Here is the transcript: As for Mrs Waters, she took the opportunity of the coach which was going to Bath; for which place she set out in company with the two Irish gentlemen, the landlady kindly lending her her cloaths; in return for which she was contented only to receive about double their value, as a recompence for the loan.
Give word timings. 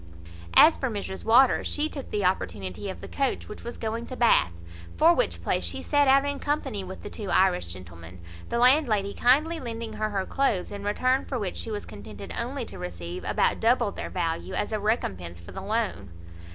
As 0.55 0.77
for 0.77 0.89
Mrs 0.89 1.23
Waters, 1.23 1.67
she 1.67 1.87
took 1.87 2.09
the 2.09 2.25
opportunity 2.25 2.89
of 2.89 3.01
the 3.01 3.07
coach 3.07 3.47
which 3.47 3.63
was 3.63 3.77
going 3.77 4.07
to 4.07 4.15
Bath; 4.15 4.51
for 4.97 5.13
which 5.13 5.43
place 5.43 5.63
she 5.63 5.83
set 5.83 6.07
out 6.07 6.25
in 6.25 6.39
company 6.39 6.83
with 6.83 7.03
the 7.03 7.09
two 7.11 7.29
Irish 7.29 7.67
gentlemen, 7.67 8.19
the 8.49 8.57
landlady 8.57 9.13
kindly 9.13 9.59
lending 9.59 9.93
her 9.93 10.09
her 10.09 10.25
cloaths; 10.25 10.71
in 10.71 10.83
return 10.83 11.25
for 11.25 11.37
which 11.37 11.57
she 11.57 11.69
was 11.69 11.85
contented 11.85 12.33
only 12.35 12.65
to 12.65 12.79
receive 12.79 13.23
about 13.23 13.59
double 13.59 13.91
their 13.91 14.09
value, 14.09 14.55
as 14.55 14.71
a 14.73 14.79
recompence 14.79 15.39
for 15.39 15.51
the 15.51 15.61
loan. 15.61 16.09